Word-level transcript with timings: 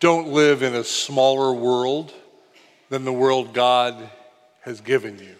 don't 0.00 0.28
live 0.28 0.62
in 0.62 0.74
a 0.74 0.84
smaller 0.84 1.52
world 1.52 2.12
than 2.88 3.04
the 3.04 3.12
world 3.12 3.54
God 3.54 4.10
has 4.62 4.80
given 4.80 5.18
you. 5.18 5.34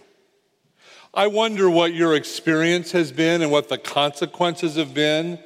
I 1.12 1.26
wonder 1.28 1.68
what 1.70 1.94
your 1.94 2.14
experience 2.14 2.92
has 2.92 3.10
been 3.12 3.42
and 3.42 3.50
what 3.50 3.68
the 3.68 3.78
consequences 3.78 4.76
have 4.76 4.94
been 4.94 5.38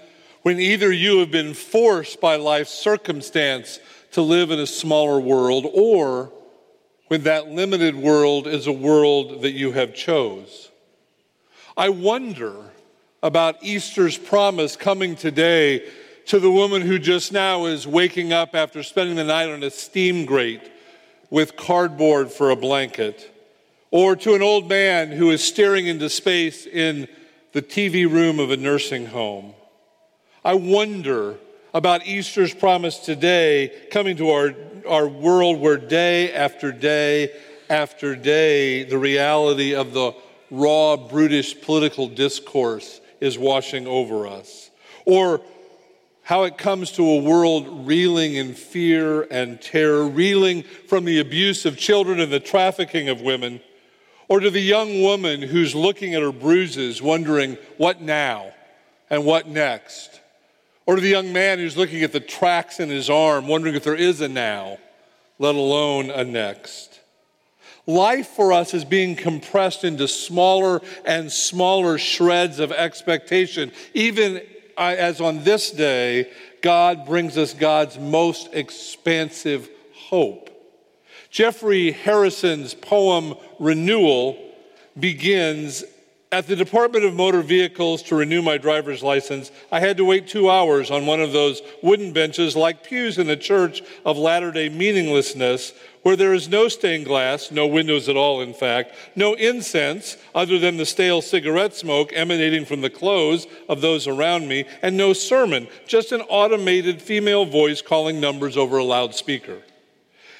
when 0.43 0.59
either 0.59 0.93
you 0.93 1.19
have 1.19 1.31
been 1.31 1.55
forced 1.55 2.21
by 2.21 2.37
life's 2.37 2.73
circumstance 2.73 3.79
to 4.13 4.23
live 4.23 4.51
in 4.51 4.59
a 4.59 4.67
smaller 4.67 5.21
world 5.21 5.67
or 5.73 6.33
when 7.09 7.23
that 7.23 7.49
limited 7.49 7.95
world 7.95 8.47
is 8.47 8.67
a 8.67 8.73
world 8.73 9.43
that 9.43 9.53
you 9.53 9.73
have 9.73 9.95
chose. 9.95 10.71
I 11.77 11.89
wonder 11.89 12.55
about 13.23 13.63
Easter's 13.63 14.17
promise 14.17 14.77
coming 14.77 15.17
today 15.17 15.89
to 16.31 16.39
the 16.39 16.49
woman 16.49 16.81
who 16.81 16.97
just 16.97 17.33
now 17.33 17.65
is 17.65 17.89
waking 17.89 18.33
up 18.33 18.55
after 18.55 18.85
spending 18.85 19.17
the 19.17 19.25
night 19.25 19.49
on 19.49 19.65
a 19.65 19.71
steam 19.71 20.25
grate 20.25 20.63
with 21.29 21.57
cardboard 21.57 22.31
for 22.31 22.51
a 22.51 22.57
blanket, 22.57 23.35
or 23.91 24.15
to 24.15 24.35
an 24.37 24.41
old 24.41 24.69
man 24.69 25.11
who 25.11 25.31
is 25.31 25.43
staring 25.43 25.89
into 25.89 26.09
space 26.09 26.67
in 26.67 27.09
the 27.51 27.61
TV 27.61 28.09
room 28.09 28.39
of 28.39 28.53
a 28.53 28.57
nursing 28.57 29.07
home. 29.07 29.55
I 30.45 30.55
wonder 30.55 31.35
about 31.75 32.07
Easter's 32.07 32.55
promise 32.55 32.99
today 32.99 33.89
coming 33.91 34.17
to 34.19 34.31
our, 34.31 34.55
our 34.89 35.09
world 35.09 35.59
where 35.59 35.79
day 35.79 36.33
after 36.33 36.71
day 36.71 37.33
after 37.69 38.15
day 38.15 38.85
the 38.85 38.99
reality 38.99 39.75
of 39.75 39.93
the 39.93 40.13
raw, 40.53 40.97
brutish 40.97 41.61
political 41.61 42.07
discourse 42.07 43.01
is 43.21 43.37
washing 43.37 43.89
over 43.89 44.29
us. 44.29 44.71
Or 45.07 45.41
how 46.23 46.45
it 46.45 46.59
comes 46.59 46.93
to 46.93 47.05
a 47.05 47.23
world 47.23 47.87
reeling 47.87 48.35
in 48.35 48.55
fear 48.55 49.23
and 49.31 49.61
terror, 49.61 50.07
reeling 50.07 50.63
from 50.63 51.05
the 51.05 51.19
abuse 51.19 51.67
of 51.67 51.77
children 51.77 52.21
and 52.21 52.33
the 52.33 52.41
trafficking 52.41 53.09
of 53.09 53.21
women, 53.21 53.61
or 54.29 54.39
to 54.39 54.51
the 54.51 54.61
young 54.61 55.03
woman 55.03 55.43
who's 55.43 55.75
looking 55.75 56.15
at 56.15 56.23
her 56.23 56.31
bruises, 56.31 57.03
wondering, 57.03 57.59
what 57.79 58.01
now 58.01 58.53
and 59.09 59.25
what 59.25 59.49
next? 59.49 60.21
Or 60.87 60.95
to 60.95 61.01
the 61.01 61.09
young 61.09 61.33
man 61.33 61.59
who's 61.59 61.77
looking 61.77 62.03
at 62.05 62.13
the 62.13 62.21
tracks 62.21 62.79
in 62.79 62.89
his 62.89 63.11
arm, 63.11 63.49
wondering 63.49 63.75
if 63.75 63.85
there 63.85 63.97
is 63.97 64.21
a 64.21 64.29
now, 64.29 64.79
let 65.39 65.55
alone 65.55 66.11
a 66.11 66.23
next. 66.23 67.01
Life 67.87 68.29
for 68.29 68.53
us 68.53 68.73
is 68.73 68.85
being 68.85 69.17
compressed 69.17 69.83
into 69.83 70.07
smaller 70.07 70.81
and 71.05 71.33
smaller 71.33 71.99
shreds 71.99 72.61
of 72.61 72.71
expectation, 72.71 73.73
even 73.95 74.43
as 74.81 75.21
on 75.21 75.45
this 75.45 75.71
day, 75.71 76.31
God 76.63 77.07
brings 77.07 77.37
us 77.37 77.55
God's 77.55 77.99
most 77.99 78.49
expansive 78.53 79.69
hope. 79.95 80.49
Jeffrey 81.31 81.93
Harrison's 81.93 82.75
poem 82.75 83.35
Renewal 83.59 84.37
begins 84.99 85.85
at 86.33 86.47
the 86.47 86.55
Department 86.55 87.05
of 87.05 87.13
Motor 87.13 87.43
Vehicles 87.43 88.03
to 88.05 88.15
renew 88.15 88.41
my 88.41 88.57
driver's 88.57 89.03
license, 89.03 89.51
I 89.73 89.81
had 89.81 89.97
to 89.97 90.05
wait 90.05 90.29
two 90.29 90.49
hours 90.49 90.91
on 90.91 91.05
one 91.05 91.21
of 91.21 91.33
those 91.33 91.61
wooden 91.83 92.13
benches 92.13 92.55
like 92.55 92.85
pews 92.85 93.19
in 93.19 93.27
the 93.27 93.37
church 93.37 93.83
of 94.05 94.17
Latter 94.17 94.53
day 94.53 94.69
meaninglessness, 94.69 95.73
where 96.03 96.17
there 96.17 96.33
is 96.33 96.49
no 96.49 96.69
stained 96.69 97.05
glass, 97.05 97.51
no 97.51 97.67
windows 97.67 98.09
at 98.09 98.17
all, 98.17 98.41
in 98.41 98.55
fact, 98.55 98.95
no 99.15 99.35
incense 99.35 100.17
other 100.35 100.59
than 100.59 100.77
the 100.77 100.87
stale 100.87 101.21
cigarette 101.21 101.75
smoke 101.75 102.11
emanating 102.15 102.65
from 102.65 102.81
the 102.81 102.91
clothes 102.91 103.47
of 103.69 103.81
those 103.81 104.07
around 104.07 104.49
me, 104.49 104.65
and 104.83 104.97
no 104.97 105.13
sermon, 105.13 105.69
just 105.87 106.13
an 106.13 106.23
automated 106.23 107.03
female 107.03 107.45
voice 107.45 107.83
calling 107.83 108.21
numbers 108.21 108.57
over 108.57 108.79
a 108.79 108.85
loudspeaker. 108.85 109.63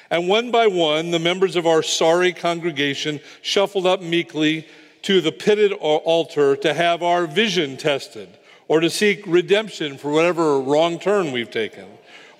And 0.09 0.27
one 0.27 0.51
by 0.51 0.67
one, 0.67 1.11
the 1.11 1.19
members 1.19 1.55
of 1.55 1.67
our 1.67 1.83
sorry 1.83 2.33
congregation 2.33 3.21
shuffled 3.41 3.85
up 3.85 4.01
meekly 4.01 4.67
to 5.03 5.21
the 5.21 5.31
pitted 5.31 5.71
altar 5.73 6.55
to 6.57 6.73
have 6.73 7.01
our 7.01 7.27
vision 7.27 7.77
tested, 7.77 8.29
or 8.67 8.79
to 8.79 8.89
seek 8.89 9.23
redemption 9.25 9.97
for 9.97 10.11
whatever 10.11 10.59
wrong 10.59 10.99
turn 10.99 11.31
we've 11.31 11.51
taken, 11.51 11.85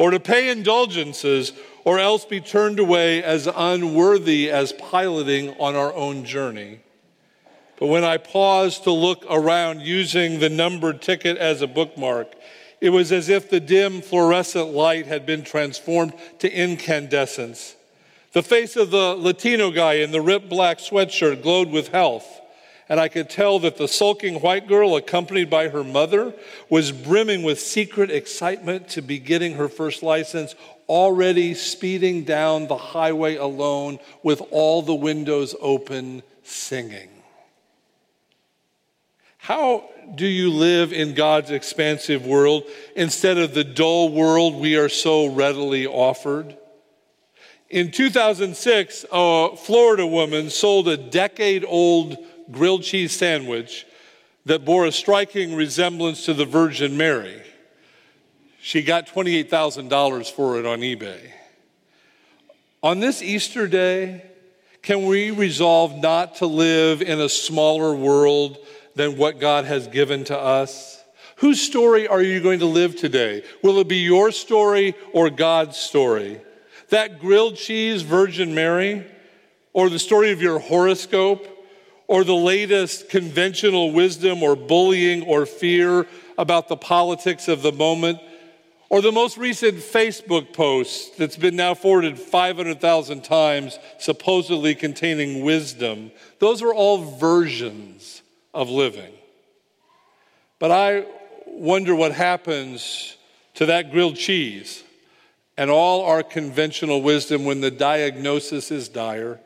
or 0.02 0.10
to 0.10 0.20
pay 0.20 0.50
indulgences, 0.50 1.54
or 1.86 2.00
else 2.00 2.26
be 2.26 2.42
turned 2.42 2.80
away 2.80 3.22
as 3.22 3.48
unworthy 3.56 4.50
as 4.50 4.74
piloting 4.74 5.52
on 5.60 5.76
our 5.76 5.94
own 5.94 6.26
journey. 6.26 6.80
But 7.78 7.86
when 7.86 8.04
I 8.04 8.18
paused 8.18 8.84
to 8.86 8.92
look 8.92 9.24
around 9.30 9.82
using 9.82 10.40
the 10.40 10.50
numbered 10.50 11.04
ticket 11.04 11.38
as 11.38 11.62
a 11.62 11.68
bookmark, 11.68 12.34
it 12.82 12.90
was 12.90 13.12
as 13.12 13.30
if 13.30 13.52
the 13.52 13.60
dim 13.60 14.02
fluorescent 14.02 14.70
light 14.70 15.06
had 15.06 15.28
been 15.28 15.44
transformed 15.44 16.16
to 16.40 16.52
incandescence. 16.52 17.76
The 18.34 18.42
face 18.42 18.76
of 18.76 18.90
the 18.90 19.16
Latino 19.16 19.70
guy 19.70 19.94
in 19.94 20.12
the 20.12 20.20
ripped 20.20 20.50
black 20.50 20.80
sweatshirt 20.80 21.44
glowed 21.44 21.70
with 21.70 21.90
health 21.90 22.41
and 22.92 23.00
I 23.00 23.08
could 23.08 23.30
tell 23.30 23.58
that 23.60 23.78
the 23.78 23.88
sulking 23.88 24.42
white 24.42 24.68
girl, 24.68 24.98
accompanied 24.98 25.50
by 25.50 25.70
her 25.70 25.82
mother, 25.82 26.34
was 26.70 26.92
brimming 26.92 27.42
with 27.42 27.58
secret 27.58 28.12
excitement 28.12 28.90
to 28.90 29.02
be 29.02 29.18
getting 29.18 29.54
her 29.54 29.70
first 29.70 30.04
license, 30.04 30.56
already 30.90 31.54
speeding 31.54 32.26
down 32.26 32.68
the 32.68 32.76
highway 32.76 33.38
alone 33.38 33.98
with 34.24 34.42
all 34.52 34.82
the 34.82 34.94
windows 34.94 35.56
open, 35.62 36.22
singing. 36.44 37.08
How 39.38 39.90
do 40.14 40.28
you 40.28 40.52
live 40.52 40.92
in 40.92 41.14
God's 41.14 41.50
expansive 41.50 42.26
world 42.26 42.66
instead 42.98 43.38
of 43.38 43.54
the 43.54 43.64
dull 43.64 44.10
world 44.10 44.56
we 44.56 44.76
are 44.76 44.90
so 44.90 45.28
readily 45.28 45.88
offered? 45.88 46.58
In 47.70 47.90
2006, 47.90 49.06
a 49.14 49.56
Florida 49.56 50.06
woman 50.06 50.50
sold 50.50 50.90
a 50.90 50.98
decade 50.98 51.64
old 51.66 52.18
grilled 52.52 52.84
cheese 52.84 53.12
sandwich 53.12 53.86
that 54.46 54.66
bore 54.66 54.86
a 54.86 54.92
striking 54.92 55.56
resemblance 55.56 56.26
to 56.26 56.34
the 56.34 56.46
Virgin 56.46 56.98
Mary. 56.98 57.42
She 58.62 58.84
got 58.84 59.08
$28,000 59.08 60.32
for 60.32 60.60
it 60.60 60.66
on 60.66 60.80
eBay. 60.80 61.32
On 62.84 63.00
this 63.00 63.22
Easter 63.22 63.68
day, 63.68 64.24
can 64.82 65.06
we 65.06 65.30
resolve 65.30 65.96
not 65.98 66.36
to 66.38 66.48
live 66.48 67.02
in 67.02 67.20
a 67.20 67.30
smaller 67.30 67.94
world 67.94 68.58
than 68.96 69.18
what 69.18 69.40
God 69.40 69.66
has 69.66 69.88
given 69.88 70.24
to 70.26 70.38
us? 70.38 71.04
Whose 71.38 71.62
story 71.62 72.08
are 72.08 72.22
you 72.22 72.40
going 72.40 72.60
to 72.60 72.66
live 72.66 72.96
today? 72.96 73.44
Will 73.64 73.80
it 73.80 73.88
be 73.88 73.98
your 73.98 74.32
story 74.32 74.96
or 75.14 75.30
God's 75.30 75.78
story? 75.78 76.42
That 76.90 77.20
grilled 77.20 77.56
cheese, 77.56 78.02
Virgin 78.02 78.54
Mary, 78.54 79.06
or 79.74 79.90
the 79.90 80.00
story 80.00 80.32
of 80.32 80.42
your 80.42 80.60
horoscope, 80.60 81.48
or 82.12 82.26
the 82.26 82.36
latest 82.36 83.08
conventional 83.08 83.94
wisdom 83.94 84.44
or 84.44 84.54
bullying 84.54 85.24
or 85.24 85.46
fear 85.46 86.06
about 86.38 86.68
the 86.68 86.76
politics 86.76 87.48
of 87.48 87.62
the 87.62 87.72
moment, 87.72 88.20
or 88.90 89.02
the 89.02 89.14
most 89.14 89.38
recent 89.38 89.76
Facebook 89.76 90.52
post 90.52 91.18
that's 91.18 91.38
been 91.38 91.56
now 91.56 91.74
forwarded 91.74 92.20
500,000 92.20 93.24
times, 93.24 93.80
supposedly 93.98 94.76
containing 94.76 95.46
wisdom. 95.46 96.12
Those 96.40 96.62
are 96.62 96.74
all 96.74 96.98
versions 97.16 98.22
of 98.54 98.70
living. 98.70 99.14
But 100.60 100.72
I 100.72 101.06
wonder 101.48 101.96
what 101.96 102.12
happens 102.12 103.16
to 103.54 103.68
that 103.68 103.90
grilled 103.90 104.18
cheese 104.18 104.84
and 105.56 105.72
all 105.72 106.04
our 106.04 106.24
conventional 106.24 107.02
wisdom 107.02 107.46
when 107.46 107.62
the 107.62 107.72
diagnosis 107.72 108.70
is 108.70 108.90
dire 108.90 109.40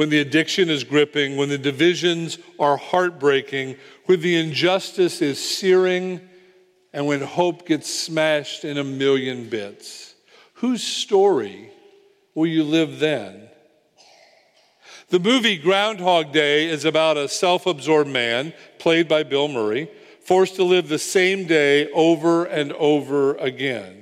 when 0.00 0.08
the 0.08 0.20
addiction 0.20 0.70
is 0.70 0.82
gripping, 0.82 1.36
when 1.36 1.50
the 1.50 1.58
divisions 1.58 2.38
are 2.58 2.78
heartbreaking, 2.78 3.76
when 4.06 4.18
the 4.22 4.34
injustice 4.34 5.20
is 5.20 5.38
searing, 5.38 6.18
and 6.94 7.06
when 7.06 7.20
hope 7.20 7.66
gets 7.66 7.92
smashed 7.92 8.64
in 8.64 8.78
a 8.78 8.82
million 8.82 9.50
bits. 9.50 10.14
Whose 10.54 10.82
story 10.82 11.70
will 12.34 12.46
you 12.46 12.64
live 12.64 12.98
then? 12.98 13.50
The 15.10 15.20
movie 15.20 15.58
Groundhog 15.58 16.32
Day 16.32 16.70
is 16.70 16.86
about 16.86 17.18
a 17.18 17.28
self 17.28 17.66
absorbed 17.66 18.08
man, 18.08 18.54
played 18.78 19.06
by 19.06 19.22
Bill 19.22 19.48
Murray, 19.48 19.90
forced 20.22 20.56
to 20.56 20.64
live 20.64 20.88
the 20.88 20.98
same 20.98 21.44
day 21.44 21.92
over 21.92 22.46
and 22.46 22.72
over 22.72 23.34
again. 23.34 24.00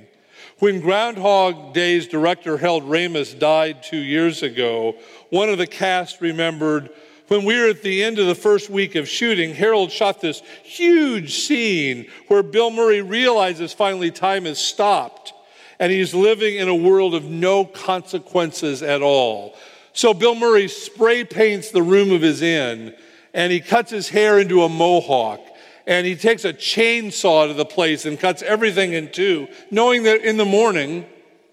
When 0.59 0.81
Groundhog 0.81 1.73
Day's 1.73 2.05
director 2.05 2.57
Harold 2.57 2.83
Ramis 2.83 3.37
died 3.37 3.81
two 3.81 3.97
years 3.97 4.43
ago, 4.43 4.95
one 5.29 5.49
of 5.49 5.57
the 5.57 5.67
cast 5.67 6.21
remembered 6.21 6.89
when 7.29 7.45
we 7.45 7.59
were 7.59 7.67
at 7.67 7.83
the 7.83 8.03
end 8.03 8.17
of 8.17 8.25
the 8.25 8.33
first 8.33 8.71
week 8.71 8.95
of 8.95 9.07
shooting, 9.07 9.53
Harold 9.53 9.91
shot 9.91 10.19
this 10.19 10.41
huge 10.63 11.35
scene 11.35 12.07
where 12.27 12.41
Bill 12.41 12.71
Murray 12.71 13.03
realizes 13.03 13.71
finally 13.71 14.09
time 14.09 14.45
has 14.45 14.57
stopped 14.57 15.33
and 15.77 15.91
he's 15.91 16.13
living 16.13 16.55
in 16.55 16.67
a 16.67 16.75
world 16.75 17.13
of 17.13 17.25
no 17.25 17.65
consequences 17.65 18.81
at 18.81 19.03
all. 19.03 19.55
So 19.93 20.13
Bill 20.13 20.33
Murray 20.33 20.67
spray 20.67 21.23
paints 21.23 21.69
the 21.69 21.83
room 21.83 22.11
of 22.11 22.21
his 22.21 22.41
inn 22.41 22.95
and 23.33 23.51
he 23.51 23.59
cuts 23.59 23.91
his 23.91 24.09
hair 24.09 24.39
into 24.39 24.63
a 24.63 24.69
mohawk 24.69 25.39
and 25.85 26.07
he 26.07 26.15
takes 26.15 26.45
a 26.45 26.53
chainsaw 26.53 27.47
to 27.47 27.53
the 27.53 27.65
place 27.65 28.05
and 28.05 28.19
cuts 28.19 28.41
everything 28.41 28.93
in 28.93 29.11
two, 29.11 29.47
knowing 29.69 30.03
that 30.03 30.21
in 30.21 30.37
the 30.37 30.45
morning 30.45 31.05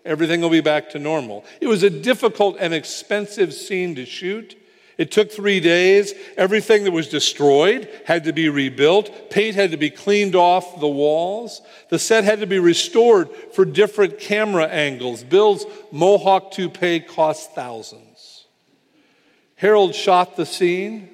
everything 0.06 0.40
will 0.40 0.50
be 0.50 0.60
back 0.60 0.90
to 0.90 0.98
normal. 0.98 1.44
It 1.60 1.66
was 1.66 1.82
a 1.82 1.90
difficult 1.90 2.56
and 2.58 2.72
expensive 2.72 3.52
scene 3.52 3.94
to 3.96 4.06
shoot. 4.06 4.56
It 4.98 5.10
took 5.10 5.30
three 5.30 5.60
days. 5.60 6.14
Everything 6.36 6.84
that 6.84 6.92
was 6.92 7.08
destroyed 7.08 7.88
had 8.06 8.24
to 8.24 8.32
be 8.32 8.48
rebuilt. 8.48 9.30
Paint 9.30 9.54
had 9.54 9.72
to 9.72 9.76
be 9.76 9.90
cleaned 9.90 10.34
off 10.34 10.80
the 10.80 10.88
walls. 10.88 11.60
The 11.90 11.98
set 11.98 12.24
had 12.24 12.40
to 12.40 12.46
be 12.46 12.58
restored 12.58 13.28
for 13.52 13.64
different 13.64 14.18
camera 14.18 14.66
angles. 14.66 15.22
Bill's 15.22 15.66
Mohawk 15.92 16.52
toupee 16.52 17.00
cost 17.00 17.54
thousands. 17.54 18.46
Harold 19.56 19.94
shot 19.94 20.36
the 20.36 20.46
scene, 20.46 21.08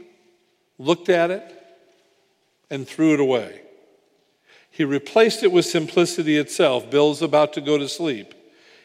looked 0.79 1.09
at 1.09 1.31
it, 1.31 1.49
and 2.71 2.87
threw 2.87 3.15
it 3.15 3.21
away. 3.21 3.63
He 4.71 4.85
replaced 4.85 5.43
it 5.43 5.53
with 5.53 5.67
simplicity 5.67 6.39
itself. 6.39 6.91
Bill's 6.91 7.21
about 7.21 7.53
to 7.55 7.61
go 7.61 7.79
to 7.79 7.89
sleep. 7.89 8.35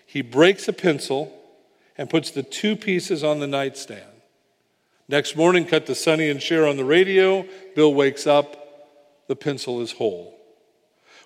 He 0.07 0.21
breaks 0.21 0.67
a 0.67 0.73
pencil 0.73 1.31
and 1.97 2.09
puts 2.09 2.31
the 2.31 2.41
two 2.41 2.75
pieces 2.75 3.23
on 3.23 3.39
the 3.39 3.47
nightstand. 3.47 4.01
Next 5.09 5.35
morning, 5.35 5.65
cut 5.65 5.85
to 5.85 5.95
Sonny 5.95 6.29
and 6.29 6.41
Cher 6.41 6.65
on 6.65 6.77
the 6.77 6.85
radio. 6.85 7.45
Bill 7.75 7.93
wakes 7.93 8.25
up, 8.25 9.27
the 9.27 9.35
pencil 9.35 9.81
is 9.81 9.91
whole. 9.91 10.33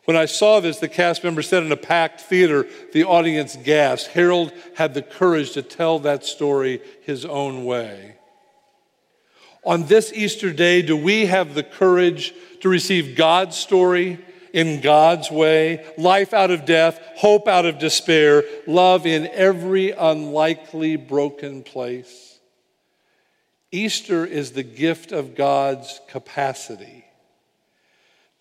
When 0.05 0.17
I 0.17 0.25
saw 0.25 0.59
this, 0.59 0.79
the 0.79 0.87
cast 0.87 1.23
member 1.23 1.43
said 1.43 1.61
in 1.61 1.71
a 1.71 1.77
packed 1.77 2.21
theater, 2.21 2.67
the 2.91 3.03
audience 3.03 3.55
gasped. 3.55 4.11
Harold 4.13 4.51
had 4.75 4.95
the 4.95 5.03
courage 5.03 5.51
to 5.51 5.61
tell 5.61 5.99
that 5.99 6.25
story 6.25 6.81
his 7.03 7.23
own 7.23 7.65
way. 7.65 8.15
On 9.63 9.85
this 9.85 10.11
Easter 10.11 10.51
day, 10.51 10.81
do 10.81 10.97
we 10.97 11.27
have 11.27 11.53
the 11.53 11.61
courage 11.61 12.33
to 12.61 12.69
receive 12.69 13.15
God's 13.15 13.55
story 13.55 14.17
in 14.53 14.81
God's 14.81 15.31
way, 15.31 15.85
life 15.97 16.33
out 16.33 16.51
of 16.51 16.65
death, 16.65 16.99
hope 17.15 17.47
out 17.47 17.65
of 17.65 17.79
despair, 17.79 18.43
love 18.67 19.05
in 19.05 19.27
every 19.27 19.91
unlikely 19.91 20.95
broken 20.95 21.63
place? 21.63 22.39
Easter 23.71 24.25
is 24.25 24.51
the 24.51 24.63
gift 24.63 25.11
of 25.11 25.35
God's 25.35 26.01
capacity. 26.09 27.05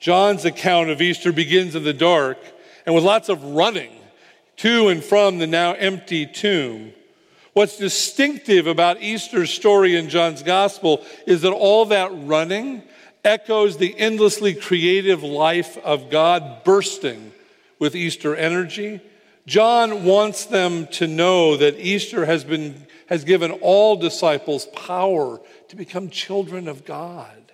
John's 0.01 0.45
account 0.45 0.91
of 0.91 1.01
Easter 1.01 1.33
begins 1.33 1.75
in 1.75 1.85
the 1.85 1.93
dark 1.93 2.39
and 2.87 2.95
with 2.95 3.05
lots 3.05 3.29
of 3.29 3.45
running 3.45 3.93
to 4.57 4.89
and 4.89 5.05
from 5.05 5.39
the 5.39 5.47
now 5.47 5.73
empty 5.75 6.27
tomb. 6.27 6.93
What's 7.53 7.77
distinctive 7.77 8.67
about 8.67 9.03
Easter's 9.03 9.51
story 9.51 9.97
in 9.97 10.09
John's 10.09 10.43
gospel 10.43 11.05
is 11.27 11.43
that 11.43 11.53
all 11.53 11.87
that 11.87 12.11
running 12.13 12.83
echoes 13.25 13.77
the 13.77 13.99
endlessly 13.99 14.55
creative 14.55 15.23
life 15.23 15.77
of 15.79 16.11
God 16.11 16.65
bursting 16.65 17.33
with 17.79 17.95
Easter 17.95 18.35
energy. 18.35 19.01
John 19.47 20.05
wants 20.05 20.47
them 20.47 20.87
to 20.89 21.07
know 21.07 21.57
that 21.57 21.79
Easter 21.79 22.25
has, 22.27 22.45
been, 22.45 22.87
has 23.07 23.25
given 23.25 23.51
all 23.51 23.97
disciples 23.97 24.67
power 24.67 25.41
to 25.69 25.77
become 25.77 26.11
children 26.11 26.69
of 26.69 26.85
God. 26.85 27.53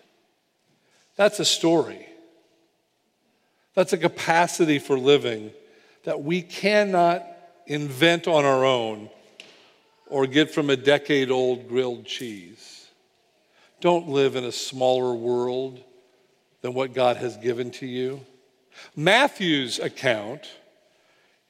That's 1.17 1.41
a 1.41 1.45
story. 1.45 2.07
That's 3.75 3.93
a 3.93 3.99
capacity 3.99 4.79
for 4.79 4.99
living 4.99 5.53
that 6.05 6.23
we 6.23 6.43
cannot 6.43 7.27
invent 7.67 8.29
on 8.29 8.45
our 8.45 8.65
own 8.65 9.11
or 10.07 10.27
get 10.27 10.51
from 10.51 10.71
a 10.71 10.77
decade 10.77 11.31
old 11.31 11.69
grilled 11.69 12.07
cheese. 12.07 12.76
Don't 13.81 14.09
live 14.09 14.37
in 14.37 14.45
a 14.45 14.53
smaller 14.53 15.15
world 15.15 15.81
than 16.63 16.75
what 16.75 16.95
God 16.95 17.17
has 17.19 17.37
given 17.37 17.71
to 17.73 17.87
you. 17.87 18.21
Matthew's 18.95 19.79
account 19.79 20.49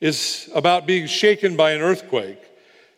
is 0.01 0.51
about 0.55 0.87
being 0.87 1.07
shaken 1.07 1.57
by 1.57 1.73
an 1.73 1.81
earthquake. 1.81 2.41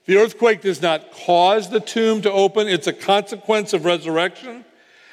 The 0.07 0.17
earthquake 0.17 0.63
does 0.63 0.81
not 0.81 1.13
cause 1.13 1.69
the 1.69 1.81
tomb 1.81 2.23
to 2.23 2.33
open, 2.33 2.67
it's 2.67 2.87
a 2.87 2.93
consequence 2.93 3.73
of 3.73 3.85
resurrection. 3.85 4.65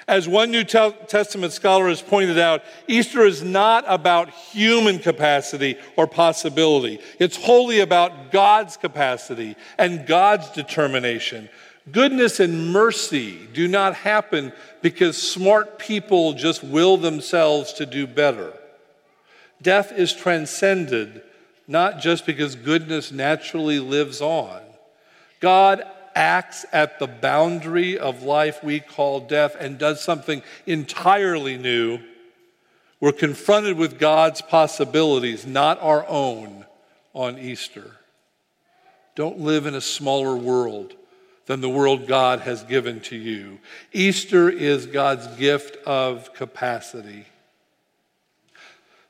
As 0.08 0.28
one 0.28 0.52
New 0.52 0.64
Testament 0.64 1.52
scholar 1.52 1.90
has 1.90 2.02
pointed 2.02 2.38
out, 2.38 2.64
Easter 2.88 3.26
is 3.26 3.44
not 3.44 3.84
about 3.88 4.30
human 4.30 5.00
capacity 5.00 5.78
or 5.98 6.06
possibility. 6.06 7.00
It's 7.18 7.36
wholly 7.36 7.80
about 7.80 8.32
God's 8.32 8.78
capacity 8.78 9.56
and 9.80 10.06
God's 10.06 10.52
determination. 10.52 11.50
Goodness 11.92 12.40
and 12.40 12.72
mercy 12.72 13.48
do 13.54 13.68
not 13.68 13.94
happen 13.94 14.52
because 14.82 15.22
smart 15.22 15.78
people 15.78 16.34
just 16.34 16.64
will 16.64 16.98
themselves 16.98 17.74
to 17.74 17.86
do 17.86 18.08
better. 18.08 18.54
Death 19.62 19.92
is 19.92 20.12
transcended 20.12 21.22
not 21.68 22.00
just 22.00 22.26
because 22.26 22.56
goodness 22.56 23.12
naturally 23.12 23.80
lives 23.80 24.22
on. 24.22 24.62
God 25.40 25.84
acts 26.16 26.66
at 26.72 26.98
the 27.00 27.08
boundary 27.08 27.98
of 28.00 28.24
life 28.24 28.64
we 28.64 28.80
call 28.80 29.20
death 29.20 29.56
and 29.60 29.78
does 29.78 30.02
something 30.02 30.42
entirely 30.66 31.58
new. 31.58 32.00
We're 33.00 33.12
confronted 33.12 33.78
with 33.78 34.00
God's 34.00 34.42
possibilities, 34.42 35.46
not 35.46 35.82
our 35.82 36.08
own, 36.08 36.66
on 37.14 37.38
Easter. 37.38 37.92
Don't 39.16 39.40
live 39.40 39.66
in 39.66 39.76
a 39.76 39.82
smaller 39.82 40.36
world 40.36 40.96
than 41.46 41.62
the 41.62 41.70
world 41.70 42.08
God 42.08 42.42
has 42.42 42.64
given 42.64 43.00
to 43.02 43.16
you. 43.16 43.60
Easter 43.94 44.50
is 44.50 44.88
God's 44.88 45.28
gift 45.38 45.78
of 45.86 46.34
capacity. 46.34 47.26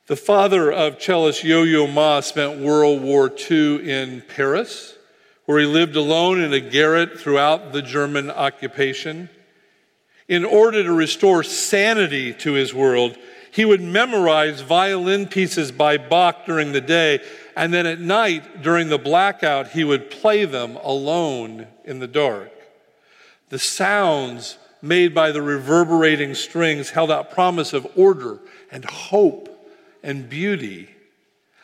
The 0.08 0.16
father 0.16 0.72
of 0.72 1.00
cellist 1.00 1.44
Yo 1.44 1.64
Yo 1.64 1.88
Ma 1.88 2.20
spent 2.20 2.60
World 2.60 3.02
War 3.02 3.32
II 3.50 3.90
in 3.90 4.22
Paris, 4.22 4.96
where 5.46 5.60
he 5.60 5.66
lived 5.66 5.96
alone 5.96 6.42
in 6.42 6.54
a 6.54 6.60
garret 6.60 7.20
throughout 7.20 7.72
the 7.72 7.82
German 7.82 8.30
occupation. 8.30 9.30
In 10.28 10.44
order 10.44 10.84
to 10.84 10.92
restore 10.92 11.44
sanity 11.44 12.34
to 12.34 12.54
his 12.54 12.74
world, 12.74 13.18
he 13.56 13.64
would 13.64 13.82
memorize 13.82 14.60
violin 14.60 15.28
pieces 15.28 15.72
by 15.72 15.98
Bach 15.98 16.46
during 16.46 16.74
the 16.74 16.82
day, 16.82 17.22
and 17.56 17.74
then 17.74 17.86
at 17.86 18.02
night, 18.02 18.62
during 18.62 18.90
the 18.90 18.98
blackout, 18.98 19.70
he 19.70 19.86
would 19.86 20.12
play 20.12 20.44
them 20.44 20.76
alone 20.84 21.66
in 21.86 22.00
the 22.00 22.08
dark. 22.08 22.52
The 23.48 23.58
sounds 23.58 24.58
made 24.82 25.16
by 25.16 25.32
the 25.32 25.42
reverberating 25.42 26.36
strings 26.36 26.90
held 26.90 27.10
out 27.10 27.32
promise 27.32 27.72
of 27.72 27.88
order 27.96 28.40
and 28.72 28.84
hope 28.84 29.48
and 30.04 30.28
beauty. 30.28 30.90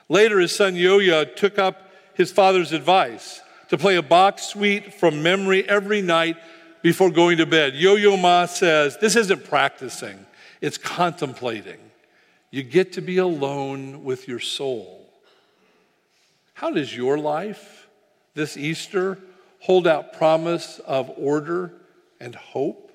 Later, 0.08 0.40
his 0.40 0.56
son 0.56 0.78
Yo-Yo 0.78 1.26
took 1.26 1.60
up 1.60 1.92
his 2.14 2.32
father's 2.32 2.72
advice 2.72 3.42
to 3.68 3.78
play 3.78 3.98
a 3.98 4.02
Bach 4.02 4.40
suite 4.40 4.94
from 4.94 5.22
memory 5.22 5.68
every 5.68 6.02
night 6.02 6.38
before 6.82 7.12
going 7.12 7.38
to 7.40 7.46
bed. 7.46 7.76
Yo-Yo 7.76 8.16
Ma 8.16 8.46
says, 8.46 8.98
this 9.00 9.18
isn't 9.18 9.44
practicing, 9.44 10.26
it's 10.62 10.78
contemplating. 10.78 11.80
You 12.52 12.64
get 12.64 12.94
to 12.94 13.02
be 13.02 13.18
alone 13.18 14.04
with 14.04 14.28
your 14.28 14.40
soul. 14.40 15.10
How 16.54 16.72
does 16.72 16.96
your 16.96 17.18
life 17.18 17.88
this 18.36 18.56
Easter 18.56 19.18
hold 19.60 19.88
out 19.88 20.14
promise 20.14 20.80
of 20.80 21.12
order 21.18 21.74
and 22.20 22.36
hope 22.36 22.92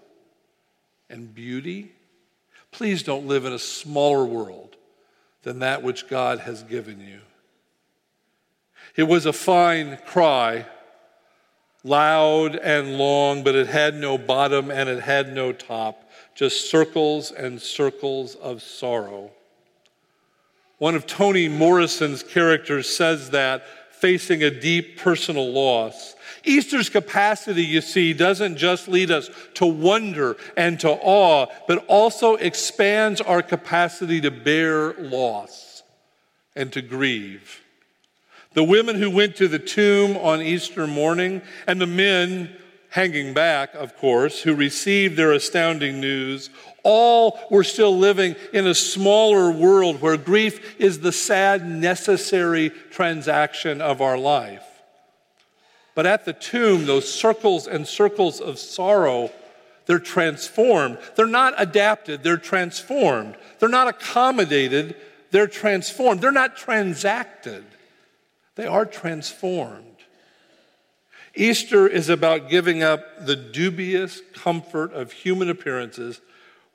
and 1.11 1.35
beauty? 1.35 1.93
Please 2.71 3.03
don't 3.03 3.27
live 3.27 3.45
in 3.45 3.53
a 3.53 3.59
smaller 3.59 4.25
world 4.25 4.77
than 5.43 5.61
that 5.61 5.83
which 5.83 6.09
God 6.09 6.41
has 6.41 6.63
given 6.63 7.01
you. 7.01 7.21
It 8.95 9.05
was 9.05 9.27
a 9.27 9.33
fine 9.33 9.99
cry, 10.07 10.67
loud 11.87 12.57
and 12.57 12.99
long, 12.99 13.45
but 13.45 13.55
it 13.55 13.69
had 13.69 13.95
no 13.95 14.19
bottom 14.19 14.71
and 14.71 14.89
it 14.89 15.01
had 15.01 15.33
no 15.33 15.53
top, 15.53 16.11
just 16.35 16.71
circles 16.71 17.31
and 17.31 17.61
circles 17.61 18.35
of 18.35 18.61
sorrow. 18.63 19.31
One 20.79 20.95
of 20.95 21.07
Toni 21.07 21.49
Morrison's 21.49 22.23
characters 22.23 22.95
says 22.95 23.31
that 23.31 23.65
facing 23.93 24.43
a 24.43 24.51
deep 24.51 24.99
personal 24.99 25.51
loss. 25.51 26.15
Easter's 26.45 26.91
capacity, 26.91 27.65
you 27.65 27.81
see, 27.81 28.13
doesn't 28.13 28.57
just 28.57 28.89
lead 28.89 29.11
us 29.11 29.31
to 29.55 29.65
wonder 29.65 30.37
and 30.57 30.79
to 30.81 30.91
awe, 30.91 31.47
but 31.67 31.85
also 31.87 32.35
expands 32.35 33.21
our 33.23 33.43
capacity 33.43 34.21
to 34.21 34.31
bear 34.31 34.93
loss 34.95 35.83
and 36.55 36.73
to 36.73 36.83
grieve. 36.83 37.63
The 38.57 38.65
women 38.65 38.97
who 38.97 39.11
went 39.11 39.37
to 39.37 39.49
the 39.49 39.59
tomb 39.59 40.17
on 40.17 40.41
Easter 40.41 40.87
morning, 40.87 41.43
and 41.67 41.79
the 41.79 41.87
men 41.87 42.57
hanging 42.89 43.35
back, 43.35 43.75
of 43.75 43.95
course, 43.99 44.41
who 44.41 44.55
received 44.55 45.15
their 45.15 45.33
astounding 45.33 46.01
news, 46.01 46.49
all 46.83 47.39
were 47.51 47.65
still 47.65 47.99
living 47.99 48.35
in 48.55 48.67
a 48.67 48.75
smaller 48.75 49.51
world 49.51 50.01
where 50.01 50.17
grief 50.17 50.81
is 50.81 51.01
the 51.01 51.13
sad, 51.13 51.69
necessary 51.69 52.71
transaction 52.71 53.83
of 53.83 54.01
our 54.01 54.17
life. 54.17 54.65
But 55.95 56.07
at 56.07 56.25
the 56.25 56.33
tomb, 56.33 56.87
those 56.87 57.13
circles 57.13 57.67
and 57.67 57.87
circles 57.87 58.41
of 58.41 58.59
sorrow, 58.59 59.31
they're 59.85 59.99
transformed. 59.99 60.97
They're 61.15 61.27
not 61.27 61.53
adapted, 61.59 62.23
they're 62.23 62.39
transformed. 62.39 63.37
They're 63.59 63.69
not 63.69 63.89
accommodated, 63.89 64.97
they're 65.31 65.47
transformed. 65.47 66.23
They're 66.23 66.33
not 66.33 66.57
transacted, 66.57 67.67
they 68.57 68.67
are 68.67 68.85
transformed. 68.85 69.85
Easter 71.35 71.87
is 71.87 72.09
about 72.09 72.49
giving 72.49 72.83
up 72.83 73.27
the 73.27 73.37
dubious 73.37 74.23
comfort 74.35 74.93
of 74.93 75.13
human 75.13 75.51
appearances 75.51 76.21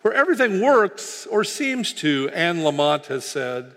where 0.01 0.13
everything 0.13 0.61
works 0.61 1.27
or 1.27 1.43
seems 1.43 1.93
to, 1.93 2.29
Anne 2.33 2.59
Lamott 2.59 3.07
has 3.07 3.25
said. 3.25 3.75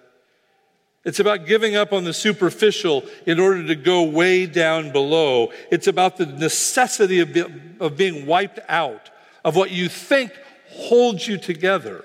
It's 1.05 1.21
about 1.21 1.47
giving 1.47 1.77
up 1.77 1.93
on 1.93 2.05
the 2.05 2.15
superficial 2.15 3.05
in 3.27 3.39
order 3.39 3.67
to 3.67 3.75
go 3.75 4.03
way 4.05 4.47
down 4.47 4.91
below. 4.91 5.53
It's 5.71 5.87
about 5.87 6.17
the 6.17 6.27
necessity 6.27 7.21
of, 7.21 7.33
be, 7.33 7.45
of 7.79 7.97
being 7.97 8.27
wiped 8.27 8.61
out 8.69 9.11
of 9.45 9.57
what 9.57 9.71
you 9.71 9.89
think 9.89 10.33
holds 10.71 11.27
you 11.29 11.37
together 11.37 12.05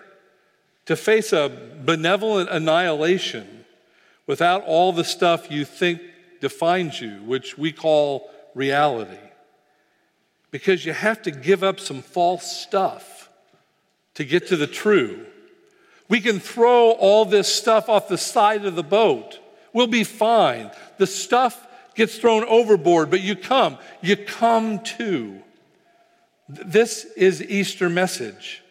to 0.86 0.96
face 0.96 1.32
a 1.32 1.50
benevolent 1.84 2.50
annihilation 2.50 3.59
without 4.30 4.64
all 4.68 4.94
the 4.94 5.04
stuff 5.04 5.50
you 5.50 5.66
think 5.66 6.00
defines 6.40 7.02
you, 7.02 7.18
which 7.24 7.58
we 7.58 7.72
call 7.72 8.30
reality. 8.54 9.18
Because 10.52 10.86
you 10.86 10.94
have 10.94 11.24
to 11.24 11.32
give 11.32 11.64
up 11.64 11.80
some 11.80 12.04
false 12.04 12.46
stuff 12.62 13.28
to 14.14 14.24
get 14.24 14.46
to 14.50 14.56
the 14.56 14.68
true. 14.68 15.26
We 16.10 16.22
can 16.22 16.40
throw 16.40 16.92
all 16.92 17.26
this 17.26 17.52
stuff 17.52 17.90
off 17.90 18.08
the 18.08 18.20
side 18.20 18.66
of 18.66 18.76
the 18.76 18.84
boat. 18.84 19.40
We'll 19.74 19.88
be 19.88 20.04
fine. 20.04 20.70
The 21.00 21.08
stuff 21.08 21.66
gets 21.96 22.20
thrown 22.20 22.44
overboard, 22.44 23.10
but 23.10 23.22
you 23.22 23.36
come. 23.36 23.80
You 24.00 24.16
come 24.16 24.84
to. 24.98 25.42
This 26.48 27.06
is 27.18 27.42
Easter 27.42 27.90
message 27.90 28.62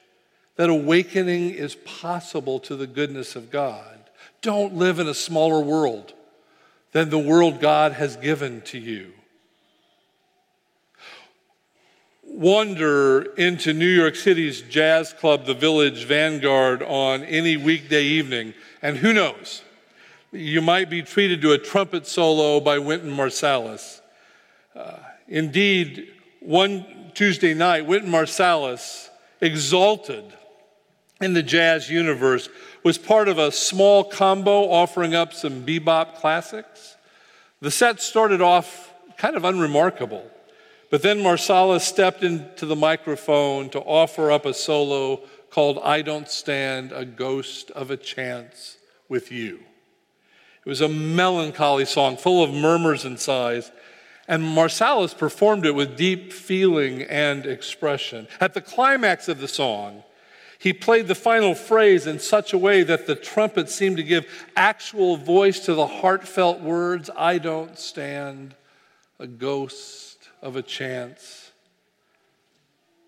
that 0.54 0.70
awakening 0.70 1.50
is 1.50 1.74
possible 1.74 2.60
to 2.60 2.76
the 2.76 2.86
goodness 2.86 3.34
of 3.34 3.50
God. 3.50 3.97
Don't 4.40 4.74
live 4.74 4.98
in 4.98 5.08
a 5.08 5.14
smaller 5.14 5.60
world 5.60 6.12
than 6.92 7.10
the 7.10 7.18
world 7.18 7.60
God 7.60 7.92
has 7.92 8.16
given 8.16 8.60
to 8.62 8.78
you. 8.78 9.12
wander 12.38 13.22
into 13.34 13.72
New 13.72 13.88
York 13.88 14.14
City's 14.14 14.60
jazz 14.62 15.12
club, 15.12 15.44
the 15.44 15.54
Village 15.54 16.04
Vanguard, 16.04 16.82
on 16.84 17.24
any 17.24 17.56
weekday 17.56 18.04
evening, 18.04 18.54
and 18.80 18.96
who 18.96 19.12
knows, 19.12 19.62
you 20.30 20.60
might 20.60 20.88
be 20.88 21.02
treated 21.02 21.42
to 21.42 21.52
a 21.52 21.58
trumpet 21.58 22.06
solo 22.06 22.60
by 22.60 22.78
Wynton 22.78 23.10
Marsalis. 23.10 24.00
Uh, 24.76 24.98
indeed, 25.26 26.12
one 26.38 27.10
Tuesday 27.14 27.54
night, 27.54 27.86
Wynton 27.86 28.10
Marsalis, 28.10 29.08
exalted 29.40 30.24
in 31.20 31.32
the 31.32 31.42
jazz 31.42 31.90
universe, 31.90 32.48
was 32.84 32.98
part 32.98 33.28
of 33.28 33.38
a 33.38 33.52
small 33.52 34.04
combo 34.04 34.70
offering 34.70 35.14
up 35.14 35.32
some 35.32 35.64
bebop 35.64 36.14
classics. 36.14 36.96
The 37.60 37.70
set 37.70 38.00
started 38.00 38.40
off 38.40 38.94
kind 39.16 39.36
of 39.36 39.44
unremarkable. 39.44 40.30
But 40.90 41.02
then 41.02 41.18
Marsalis 41.18 41.82
stepped 41.82 42.22
into 42.22 42.64
the 42.64 42.76
microphone 42.76 43.68
to 43.70 43.80
offer 43.80 44.30
up 44.30 44.46
a 44.46 44.54
solo 44.54 45.20
called 45.50 45.78
I 45.82 46.02
Don't 46.02 46.28
Stand 46.28 46.92
a 46.92 47.04
Ghost 47.04 47.70
of 47.72 47.90
a 47.90 47.96
Chance 47.96 48.78
with 49.08 49.30
You. 49.30 49.60
It 50.64 50.68
was 50.68 50.80
a 50.80 50.88
melancholy 50.88 51.84
song 51.84 52.16
full 52.16 52.42
of 52.42 52.52
murmurs 52.52 53.04
and 53.04 53.18
sighs, 53.18 53.70
and 54.26 54.42
Marsalis 54.42 55.16
performed 55.16 55.66
it 55.66 55.74
with 55.74 55.96
deep 55.96 56.32
feeling 56.32 57.02
and 57.02 57.46
expression. 57.46 58.28
At 58.40 58.54
the 58.54 58.60
climax 58.60 59.28
of 59.28 59.40
the 59.40 59.48
song, 59.48 60.04
he 60.58 60.72
played 60.72 61.06
the 61.06 61.14
final 61.14 61.54
phrase 61.54 62.06
in 62.06 62.18
such 62.18 62.52
a 62.52 62.58
way 62.58 62.82
that 62.82 63.06
the 63.06 63.14
trumpet 63.14 63.70
seemed 63.70 63.96
to 63.96 64.02
give 64.02 64.26
actual 64.56 65.16
voice 65.16 65.60
to 65.60 65.74
the 65.74 65.86
heartfelt 65.86 66.60
words 66.60 67.08
I 67.16 67.38
don't 67.38 67.78
stand 67.78 68.56
a 69.20 69.28
ghost 69.28 70.28
of 70.42 70.56
a 70.56 70.62
chance. 70.62 71.52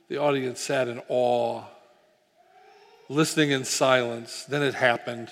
The 0.09 0.19
audience 0.19 0.61
sat 0.61 0.87
in 0.87 1.02
awe, 1.09 1.64
listening 3.09 3.50
in 3.50 3.64
silence. 3.64 4.45
Then 4.45 4.62
it 4.62 4.75
happened. 4.75 5.30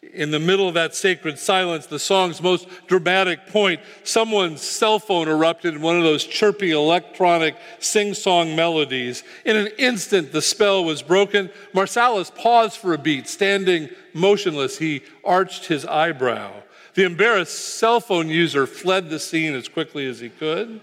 In 0.00 0.30
the 0.30 0.38
middle 0.38 0.68
of 0.68 0.74
that 0.74 0.94
sacred 0.94 1.40
silence, 1.40 1.86
the 1.86 1.98
song's 1.98 2.40
most 2.40 2.68
dramatic 2.86 3.48
point, 3.48 3.80
someone's 4.04 4.62
cell 4.62 5.00
phone 5.00 5.26
erupted 5.26 5.74
in 5.74 5.82
one 5.82 5.96
of 5.96 6.04
those 6.04 6.24
chirpy 6.24 6.70
electronic 6.70 7.56
sing 7.80 8.14
song 8.14 8.54
melodies. 8.54 9.24
In 9.44 9.56
an 9.56 9.68
instant, 9.76 10.30
the 10.30 10.40
spell 10.40 10.84
was 10.84 11.02
broken. 11.02 11.50
Marsalis 11.74 12.32
paused 12.32 12.76
for 12.76 12.94
a 12.94 12.98
beat, 12.98 13.26
standing 13.26 13.88
motionless. 14.14 14.78
He 14.78 15.02
arched 15.24 15.66
his 15.66 15.84
eyebrow. 15.84 16.52
The 16.94 17.04
embarrassed 17.04 17.76
cell 17.76 17.98
phone 17.98 18.28
user 18.28 18.68
fled 18.68 19.10
the 19.10 19.18
scene 19.18 19.54
as 19.54 19.68
quickly 19.68 20.06
as 20.06 20.20
he 20.20 20.28
could. 20.28 20.80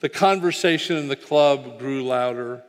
The 0.00 0.08
conversation 0.08 0.96
in 0.96 1.06
the 1.06 1.16
club 1.16 1.78
grew 1.78 2.02
louder. 2.02 2.64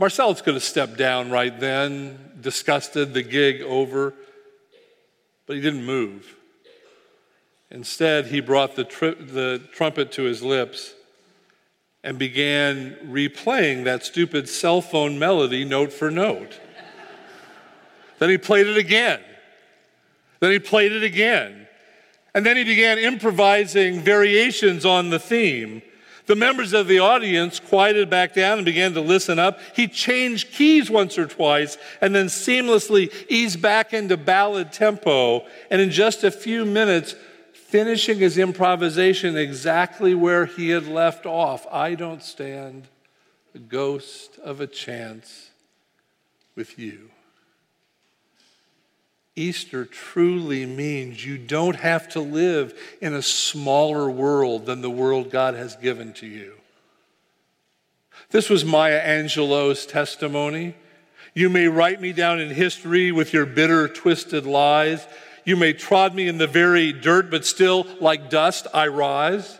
Marsalis 0.00 0.42
could 0.42 0.54
have 0.54 0.62
stepped 0.62 0.96
down 0.96 1.30
right 1.30 1.58
then, 1.58 2.18
disgusted, 2.40 3.14
the 3.14 3.22
gig 3.22 3.62
over, 3.62 4.14
but 5.50 5.56
he 5.56 5.62
didn't 5.62 5.84
move. 5.84 6.36
Instead, 7.72 8.26
he 8.26 8.38
brought 8.38 8.76
the, 8.76 8.84
tri- 8.84 9.16
the 9.18 9.60
trumpet 9.72 10.12
to 10.12 10.22
his 10.22 10.44
lips 10.44 10.94
and 12.04 12.20
began 12.20 12.94
replaying 13.04 13.82
that 13.82 14.04
stupid 14.04 14.48
cell 14.48 14.80
phone 14.80 15.18
melody 15.18 15.64
note 15.64 15.92
for 15.92 16.08
note. 16.08 16.60
then 18.20 18.30
he 18.30 18.38
played 18.38 18.68
it 18.68 18.76
again. 18.76 19.18
Then 20.38 20.52
he 20.52 20.60
played 20.60 20.92
it 20.92 21.02
again. 21.02 21.66
And 22.32 22.46
then 22.46 22.56
he 22.56 22.62
began 22.62 22.96
improvising 22.98 24.02
variations 24.02 24.84
on 24.84 25.10
the 25.10 25.18
theme. 25.18 25.82
The 26.30 26.36
members 26.36 26.72
of 26.74 26.86
the 26.86 27.00
audience 27.00 27.58
quieted 27.58 28.08
back 28.08 28.34
down 28.34 28.58
and 28.58 28.64
began 28.64 28.94
to 28.94 29.00
listen 29.00 29.40
up. 29.40 29.58
He 29.74 29.88
changed 29.88 30.52
keys 30.52 30.88
once 30.88 31.18
or 31.18 31.26
twice 31.26 31.76
and 32.00 32.14
then 32.14 32.26
seamlessly 32.26 33.12
eased 33.28 33.60
back 33.60 33.92
into 33.92 34.16
ballad 34.16 34.72
tempo. 34.72 35.44
And 35.72 35.80
in 35.80 35.90
just 35.90 36.22
a 36.22 36.30
few 36.30 36.64
minutes, 36.64 37.16
finishing 37.52 38.18
his 38.18 38.38
improvisation 38.38 39.36
exactly 39.36 40.14
where 40.14 40.46
he 40.46 40.68
had 40.68 40.86
left 40.86 41.26
off. 41.26 41.66
I 41.68 41.96
don't 41.96 42.22
stand 42.22 42.86
a 43.52 43.58
ghost 43.58 44.38
of 44.38 44.60
a 44.60 44.68
chance 44.68 45.50
with 46.54 46.78
you. 46.78 47.10
Easter 49.40 49.86
truly 49.86 50.66
means 50.66 51.24
you 51.24 51.38
don't 51.38 51.76
have 51.76 52.10
to 52.10 52.20
live 52.20 52.78
in 53.00 53.14
a 53.14 53.22
smaller 53.22 54.10
world 54.10 54.66
than 54.66 54.82
the 54.82 54.90
world 54.90 55.30
God 55.30 55.54
has 55.54 55.76
given 55.76 56.12
to 56.14 56.26
you. 56.26 56.52
This 58.30 58.50
was 58.50 58.64
Maya 58.64 59.00
Angelou's 59.00 59.86
testimony. 59.86 60.74
You 61.32 61.48
may 61.48 61.68
write 61.68 62.02
me 62.02 62.12
down 62.12 62.38
in 62.38 62.50
history 62.50 63.12
with 63.12 63.32
your 63.32 63.46
bitter, 63.46 63.88
twisted 63.88 64.44
lies. 64.44 65.06
You 65.46 65.56
may 65.56 65.72
trod 65.72 66.14
me 66.14 66.28
in 66.28 66.36
the 66.36 66.46
very 66.46 66.92
dirt, 66.92 67.30
but 67.30 67.46
still, 67.46 67.86
like 67.98 68.28
dust, 68.28 68.66
I 68.74 68.88
rise. 68.88 69.58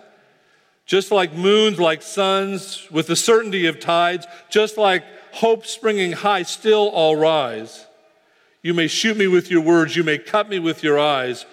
Just 0.84 1.10
like 1.10 1.32
moons, 1.32 1.80
like 1.80 2.02
suns, 2.02 2.86
with 2.90 3.06
the 3.06 3.16
certainty 3.16 3.66
of 3.66 3.80
tides, 3.80 4.26
just 4.50 4.76
like 4.76 5.04
hope 5.32 5.64
springing 5.64 6.12
high, 6.12 6.42
still 6.42 6.92
I'll 6.94 7.16
rise. 7.16 7.86
You 8.62 8.74
may 8.74 8.88
shoot 8.88 9.16
me 9.16 9.26
with 9.26 9.50
your 9.50 9.62
words, 9.62 9.96
you 9.96 10.04
may 10.04 10.18
cut 10.18 10.48
me 10.48 10.58
with 10.58 10.82
your 10.82 10.98
eyes, 10.98 11.46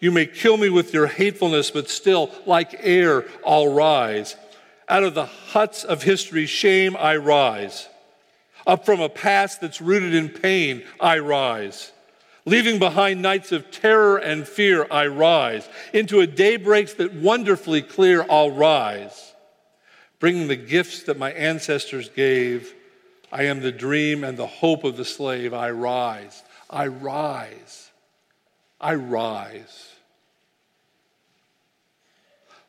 you 0.00 0.10
may 0.10 0.26
kill 0.26 0.56
me 0.56 0.70
with 0.70 0.94
your 0.94 1.06
hatefulness, 1.06 1.70
but 1.70 1.88
still, 1.88 2.30
like 2.46 2.74
air, 2.78 3.26
I'll 3.46 3.72
rise. 3.72 4.36
Out 4.88 5.04
of 5.04 5.14
the 5.14 5.26
huts 5.26 5.84
of 5.84 6.02
history's 6.02 6.50
shame, 6.50 6.96
I 6.98 7.16
rise. 7.16 7.88
Up 8.66 8.86
from 8.86 9.00
a 9.00 9.08
past 9.08 9.60
that's 9.60 9.80
rooted 9.80 10.14
in 10.14 10.28
pain, 10.28 10.84
I 11.00 11.18
rise. 11.18 11.92
Leaving 12.46 12.78
behind 12.78 13.22
nights 13.22 13.52
of 13.52 13.70
terror 13.70 14.18
and 14.18 14.46
fear, 14.46 14.86
I 14.90 15.06
rise. 15.06 15.66
Into 15.92 16.20
a 16.20 16.26
day 16.26 16.56
breaks 16.56 16.94
that 16.94 17.14
wonderfully 17.14 17.80
clear, 17.80 18.26
I'll 18.28 18.50
rise. 18.50 19.32
Bringing 20.18 20.48
the 20.48 20.56
gifts 20.56 21.04
that 21.04 21.18
my 21.18 21.32
ancestors 21.32 22.10
gave, 22.10 22.74
I 23.34 23.46
am 23.46 23.60
the 23.60 23.72
dream 23.72 24.22
and 24.22 24.38
the 24.38 24.46
hope 24.46 24.84
of 24.84 24.96
the 24.96 25.04
slave, 25.04 25.52
I 25.52 25.72
rise. 25.72 26.44
I 26.70 26.86
rise. 26.86 27.90
I 28.80 28.94
rise. 28.94 29.88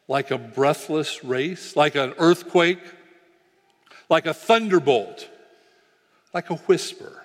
Like 0.07 0.31
a 0.31 0.39
breathless 0.39 1.24
race, 1.24 1.75
like 1.75 1.93
an 1.93 2.15
earthquake, 2.17 2.79
like 4.10 4.25
a 4.25 4.34
thunderbolt, 4.34 5.29
like 6.34 6.50
a 6.50 6.55
whisper. 6.55 7.24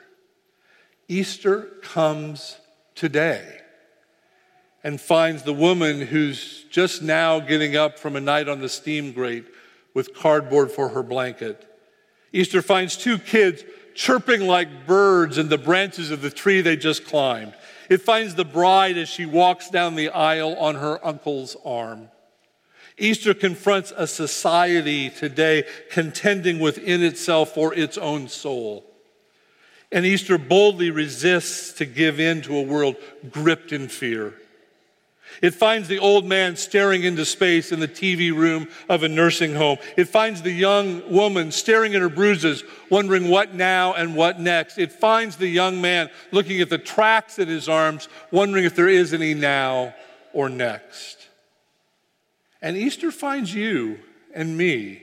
Easter 1.08 1.62
comes 1.80 2.58
today 2.94 3.62
and 4.84 5.00
finds 5.00 5.44
the 5.44 5.54
woman 5.54 6.02
who's 6.02 6.64
just 6.64 7.00
now 7.00 7.40
getting 7.40 7.74
up 7.74 7.98
from 7.98 8.16
a 8.16 8.20
night 8.20 8.50
on 8.50 8.60
the 8.60 8.68
steam 8.68 9.12
grate 9.12 9.46
with 9.94 10.14
cardboard 10.14 10.70
for 10.70 10.90
her 10.90 11.02
blanket. 11.02 11.69
Easter 12.32 12.62
finds 12.62 12.96
two 12.96 13.18
kids 13.18 13.64
chirping 13.94 14.46
like 14.46 14.86
birds 14.86 15.36
in 15.38 15.48
the 15.48 15.58
branches 15.58 16.10
of 16.10 16.22
the 16.22 16.30
tree 16.30 16.60
they 16.60 16.76
just 16.76 17.04
climbed. 17.04 17.54
It 17.88 18.02
finds 18.02 18.34
the 18.34 18.44
bride 18.44 18.96
as 18.96 19.08
she 19.08 19.26
walks 19.26 19.68
down 19.68 19.96
the 19.96 20.10
aisle 20.10 20.54
on 20.56 20.76
her 20.76 21.04
uncle's 21.04 21.56
arm. 21.64 22.08
Easter 22.96 23.34
confronts 23.34 23.92
a 23.96 24.06
society 24.06 25.10
today 25.10 25.64
contending 25.90 26.60
within 26.60 27.02
itself 27.02 27.54
for 27.54 27.74
its 27.74 27.98
own 27.98 28.28
soul. 28.28 28.84
And 29.90 30.06
Easter 30.06 30.38
boldly 30.38 30.90
resists 30.90 31.72
to 31.74 31.84
give 31.84 32.20
in 32.20 32.42
to 32.42 32.56
a 32.56 32.62
world 32.62 32.96
gripped 33.30 33.72
in 33.72 33.88
fear. 33.88 34.39
It 35.42 35.54
finds 35.54 35.88
the 35.88 35.98
old 35.98 36.24
man 36.24 36.56
staring 36.56 37.04
into 37.04 37.24
space 37.24 37.72
in 37.72 37.80
the 37.80 37.88
TV 37.88 38.34
room 38.34 38.68
of 38.88 39.02
a 39.02 39.08
nursing 39.08 39.54
home. 39.54 39.78
It 39.96 40.08
finds 40.08 40.42
the 40.42 40.52
young 40.52 41.10
woman 41.10 41.52
staring 41.52 41.94
at 41.94 42.02
her 42.02 42.08
bruises, 42.08 42.64
wondering 42.90 43.28
what 43.28 43.54
now 43.54 43.94
and 43.94 44.16
what 44.16 44.40
next. 44.40 44.78
It 44.78 44.92
finds 44.92 45.36
the 45.36 45.48
young 45.48 45.80
man 45.80 46.10
looking 46.32 46.60
at 46.60 46.70
the 46.70 46.78
tracks 46.78 47.38
in 47.38 47.48
his 47.48 47.68
arms, 47.68 48.08
wondering 48.30 48.64
if 48.64 48.76
there 48.76 48.88
is 48.88 49.14
any 49.14 49.34
now 49.34 49.94
or 50.32 50.48
next. 50.48 51.28
And 52.62 52.76
Easter 52.76 53.10
finds 53.10 53.54
you 53.54 53.98
and 54.34 54.56
me 54.56 55.02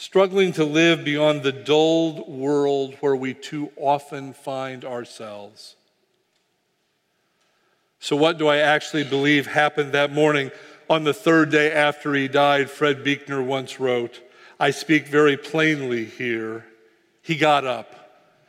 struggling 0.00 0.50
to 0.50 0.64
live 0.64 1.04
beyond 1.04 1.42
the 1.42 1.52
dulled 1.52 2.26
world 2.26 2.96
where 3.00 3.14
we 3.14 3.34
too 3.34 3.70
often 3.76 4.32
find 4.32 4.82
ourselves. 4.82 5.76
So, 8.00 8.16
what 8.16 8.38
do 8.38 8.48
I 8.48 8.56
actually 8.56 9.04
believe 9.04 9.46
happened 9.46 9.92
that 9.92 10.10
morning 10.10 10.50
on 10.88 11.04
the 11.04 11.12
third 11.12 11.50
day 11.50 11.70
after 11.70 12.14
he 12.14 12.28
died? 12.28 12.70
Fred 12.70 13.04
Buechner 13.04 13.42
once 13.42 13.78
wrote, 13.78 14.20
I 14.58 14.70
speak 14.70 15.06
very 15.06 15.36
plainly 15.36 16.06
here. 16.06 16.64
He 17.20 17.36
got 17.36 17.66
up. 17.66 17.94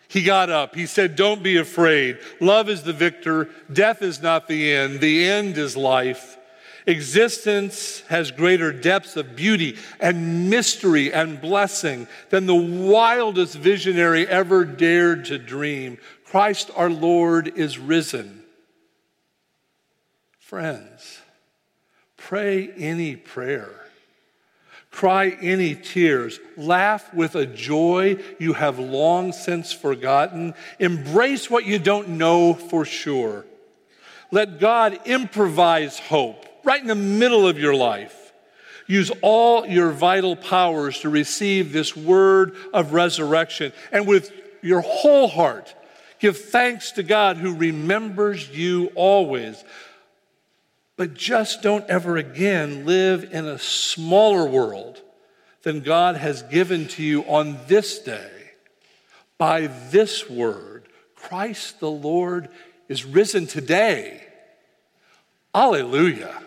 He 0.07 0.23
got 0.23 0.49
up. 0.49 0.73
He 0.73 0.85
said, 0.85 1.17
Don't 1.17 1.43
be 1.43 1.57
afraid. 1.57 2.19
Love 2.39 2.69
is 2.69 2.83
the 2.83 2.93
victor. 2.93 3.49
Death 3.71 4.01
is 4.01 4.21
not 4.21 4.47
the 4.47 4.73
end. 4.73 5.01
The 5.01 5.29
end 5.29 5.57
is 5.57 5.75
life. 5.75 6.37
Existence 6.87 8.01
has 8.09 8.31
greater 8.31 8.71
depths 8.71 9.15
of 9.15 9.35
beauty 9.35 9.77
and 9.99 10.49
mystery 10.49 11.13
and 11.13 11.39
blessing 11.39 12.07
than 12.29 12.45
the 12.45 12.55
wildest 12.55 13.55
visionary 13.55 14.25
ever 14.27 14.65
dared 14.65 15.25
to 15.25 15.37
dream. 15.37 15.97
Christ 16.25 16.71
our 16.75 16.89
Lord 16.89 17.49
is 17.57 17.77
risen. 17.77 18.40
Friends, 20.51 21.21
pray 22.17 22.71
any 22.75 23.15
prayer. 23.15 23.71
Cry 24.91 25.29
any 25.41 25.75
tears. 25.75 26.41
Laugh 26.57 27.13
with 27.13 27.35
a 27.35 27.45
joy 27.45 28.17
you 28.37 28.51
have 28.51 28.77
long 28.77 29.31
since 29.31 29.71
forgotten. 29.71 30.53
Embrace 30.77 31.49
what 31.49 31.65
you 31.65 31.79
don't 31.79 32.09
know 32.09 32.53
for 32.53 32.83
sure. 32.83 33.45
Let 34.29 34.59
God 34.59 34.99
improvise 35.05 35.99
hope 35.99 36.45
right 36.65 36.81
in 36.81 36.87
the 36.87 36.95
middle 36.95 37.47
of 37.47 37.57
your 37.57 37.73
life. 37.73 38.33
Use 38.87 39.09
all 39.21 39.65
your 39.65 39.91
vital 39.91 40.35
powers 40.35 40.99
to 40.99 41.07
receive 41.07 41.71
this 41.71 41.95
word 41.95 42.57
of 42.73 42.91
resurrection. 42.91 43.71
And 43.89 44.05
with 44.05 44.33
your 44.61 44.81
whole 44.81 45.29
heart, 45.29 45.73
give 46.19 46.37
thanks 46.37 46.91
to 46.91 47.03
God 47.03 47.37
who 47.37 47.55
remembers 47.55 48.49
you 48.49 48.91
always. 48.95 49.63
But 50.97 51.13
just 51.13 51.61
don't 51.61 51.89
ever 51.89 52.17
again 52.17 52.85
live 52.85 53.33
in 53.33 53.45
a 53.45 53.57
smaller 53.57 54.45
world 54.45 55.01
than 55.63 55.81
God 55.81 56.15
has 56.17 56.43
given 56.43 56.87
to 56.89 57.03
you 57.03 57.21
on 57.23 57.57
this 57.67 57.99
day. 57.99 58.31
By 59.37 59.67
this 59.89 60.29
word, 60.29 60.87
Christ 61.15 61.79
the 61.79 61.89
Lord 61.89 62.49
is 62.87 63.05
risen 63.05 63.47
today. 63.47 64.23
Alleluia. 65.53 66.41